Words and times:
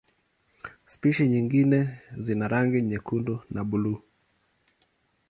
Spishi 0.93 1.27
nyingine 1.27 2.01
zina 2.17 2.47
rangi 2.47 2.81
nyekundu 2.81 3.39
na 3.49 3.61
buluu. 3.63 4.01